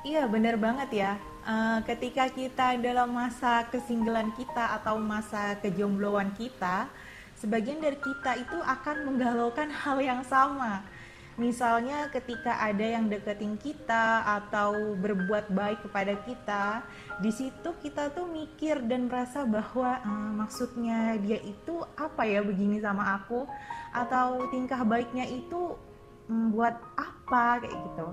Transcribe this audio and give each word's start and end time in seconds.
Iya 0.00 0.24
bener 0.24 0.56
banget 0.56 0.90
ya. 0.96 1.12
Eh, 1.44 1.78
ketika 1.84 2.24
kita 2.32 2.80
dalam 2.80 3.12
masa 3.12 3.68
kesinggelan 3.68 4.32
kita 4.32 4.80
atau 4.80 4.96
masa 4.96 5.60
kejombloan 5.60 6.32
kita, 6.40 6.88
sebagian 7.36 7.84
dari 7.84 8.00
kita 8.00 8.40
itu 8.40 8.56
akan 8.64 8.96
menggalaukan 9.12 9.68
hal 9.84 10.00
yang 10.00 10.24
sama. 10.24 10.80
Misalnya 11.36 12.08
ketika 12.12 12.60
ada 12.60 12.84
yang 12.84 13.08
deketin 13.12 13.56
kita 13.56 14.24
atau 14.24 14.96
berbuat 14.96 15.52
baik 15.52 15.84
kepada 15.88 16.16
kita, 16.24 16.64
di 17.20 17.32
situ 17.32 17.72
kita 17.80 18.12
tuh 18.12 18.28
mikir 18.28 18.80
dan 18.88 19.04
merasa 19.04 19.44
bahwa 19.44 20.00
eh, 20.00 20.32
maksudnya 20.32 21.20
dia 21.20 21.44
itu 21.44 21.76
apa 22.00 22.24
ya 22.24 22.40
begini 22.40 22.80
sama 22.80 23.20
aku 23.20 23.44
atau 23.92 24.48
tingkah 24.48 24.80
baiknya 24.80 25.28
itu 25.28 25.76
mm, 26.24 26.56
buat 26.56 26.72
apa 26.96 27.68
kayak 27.68 27.76
gitu. 27.84 28.08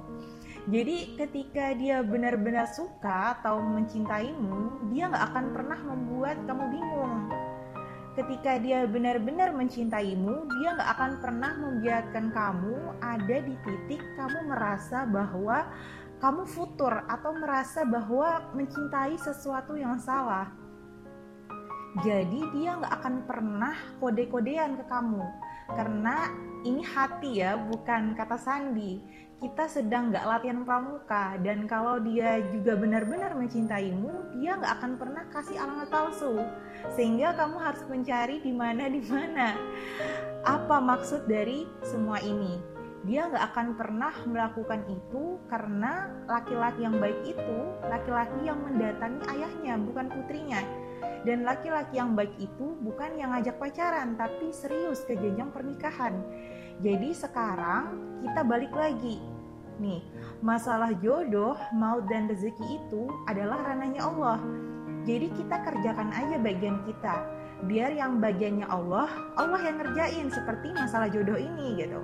Jadi 0.68 1.16
ketika 1.16 1.72
dia 1.80 2.04
benar-benar 2.04 2.68
suka 2.68 3.40
atau 3.40 3.64
mencintaimu, 3.64 4.92
dia 4.92 5.08
nggak 5.08 5.26
akan 5.32 5.46
pernah 5.56 5.80
membuat 5.80 6.44
kamu 6.44 6.66
bingung. 6.76 7.32
Ketika 8.20 8.60
dia 8.60 8.84
benar-benar 8.84 9.56
mencintaimu, 9.56 10.44
dia 10.60 10.76
nggak 10.76 10.92
akan 10.92 11.12
pernah 11.24 11.52
membiarkan 11.56 12.26
kamu 12.36 13.00
ada 13.00 13.38
di 13.48 13.56
titik 13.64 14.04
kamu 14.20 14.52
merasa 14.52 15.08
bahwa 15.08 15.72
kamu 16.20 16.44
futur 16.44 17.00
atau 17.08 17.32
merasa 17.40 17.88
bahwa 17.88 18.52
mencintai 18.52 19.16
sesuatu 19.24 19.80
yang 19.80 19.96
salah. 20.04 20.52
Jadi 22.04 22.44
dia 22.60 22.76
nggak 22.76 22.92
akan 22.92 23.16
pernah 23.24 23.76
kode-kodean 24.04 24.76
ke 24.76 24.84
kamu 24.92 25.24
karena 25.72 26.32
ini 26.64 26.84
hati 26.84 27.44
ya, 27.44 27.60
bukan 27.60 28.16
kata 28.16 28.40
sandi. 28.40 29.00
Kita 29.38 29.70
sedang 29.70 30.10
nggak 30.10 30.26
latihan 30.26 30.66
pramuka 30.66 31.38
dan 31.46 31.70
kalau 31.70 32.02
dia 32.02 32.42
juga 32.50 32.74
benar-benar 32.74 33.38
mencintaimu 33.38 34.34
dia 34.42 34.58
nggak 34.58 34.74
akan 34.82 34.92
pernah 34.98 35.24
kasih 35.30 35.62
alamat 35.62 35.94
palsu. 35.94 36.42
Sehingga 36.98 37.38
kamu 37.38 37.62
harus 37.62 37.86
mencari 37.86 38.42
di 38.42 38.50
mana 38.50 38.90
di 38.90 38.98
mana. 39.06 39.54
Apa 40.42 40.82
maksud 40.82 41.30
dari 41.30 41.70
semua 41.86 42.18
ini? 42.26 42.58
Dia 43.06 43.30
nggak 43.30 43.46
akan 43.54 43.68
pernah 43.78 44.14
melakukan 44.26 44.82
itu 44.90 45.38
karena 45.54 46.10
laki-laki 46.26 46.82
yang 46.82 46.98
baik 46.98 47.22
itu 47.24 47.60
laki-laki 47.86 48.42
yang 48.42 48.58
mendatangi 48.58 49.22
ayahnya 49.38 49.78
bukan 49.80 50.10
putrinya 50.12 50.66
dan 51.26 51.44
laki-laki 51.44 52.00
yang 52.00 52.16
baik 52.16 52.34
itu 52.40 52.78
bukan 52.82 53.18
yang 53.20 53.36
ngajak 53.36 53.60
pacaran 53.60 54.16
tapi 54.16 54.54
serius 54.54 55.04
ke 55.04 55.18
jenjang 55.18 55.52
pernikahan 55.52 56.18
jadi 56.78 57.10
sekarang 57.10 57.98
kita 58.22 58.46
balik 58.46 58.70
lagi. 58.78 59.18
Nih, 59.82 60.02
masalah 60.46 60.94
jodoh, 61.02 61.58
maut 61.74 62.06
dan 62.10 62.30
rezeki 62.30 62.82
itu 62.82 63.10
adalah 63.26 63.62
ranahnya 63.66 64.06
Allah. 64.06 64.38
Jadi 65.06 65.34
kita 65.34 65.62
kerjakan 65.66 66.14
aja 66.14 66.38
bagian 66.38 66.86
kita. 66.86 67.16
Biar 67.66 67.90
yang 67.98 68.22
bagiannya 68.22 68.70
Allah, 68.70 69.10
Allah 69.38 69.62
yang 69.66 69.82
ngerjain 69.82 70.30
seperti 70.30 70.70
masalah 70.78 71.10
jodoh 71.10 71.38
ini 71.38 71.82
gitu. 71.82 72.02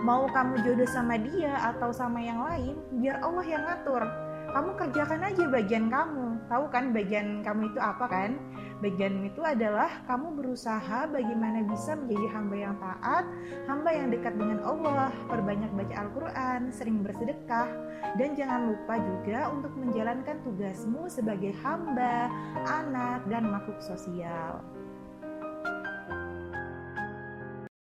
Mau 0.00 0.28
kamu 0.32 0.64
jodoh 0.64 0.88
sama 0.88 1.20
dia 1.20 1.52
atau 1.76 1.92
sama 1.92 2.20
yang 2.20 2.40
lain, 2.40 2.76
biar 2.96 3.20
Allah 3.20 3.44
yang 3.44 3.64
ngatur 3.68 4.04
kamu 4.52 4.70
kerjakan 4.78 5.22
aja 5.26 5.44
bagian 5.50 5.86
kamu. 5.90 6.26
Tahu 6.46 6.64
kan 6.70 6.94
bagian 6.94 7.42
kamu 7.42 7.74
itu 7.74 7.80
apa 7.82 8.06
kan? 8.06 8.38
Bagian 8.84 9.24
itu 9.24 9.40
adalah 9.40 9.88
kamu 10.04 10.36
berusaha 10.36 11.08
bagaimana 11.08 11.64
bisa 11.64 11.96
menjadi 11.96 12.26
hamba 12.36 12.56
yang 12.60 12.74
taat, 12.76 13.24
hamba 13.64 13.90
yang 13.90 14.12
dekat 14.12 14.36
dengan 14.36 14.60
Allah, 14.62 15.08
perbanyak 15.32 15.72
baca 15.72 15.94
Al-Quran, 15.96 16.60
sering 16.68 17.00
bersedekah, 17.00 17.68
dan 18.20 18.36
jangan 18.36 18.76
lupa 18.76 19.00
juga 19.00 19.48
untuk 19.48 19.72
menjalankan 19.80 20.44
tugasmu 20.44 21.08
sebagai 21.08 21.56
hamba, 21.64 22.28
anak, 22.68 23.24
dan 23.32 23.48
makhluk 23.48 23.80
sosial. 23.80 24.60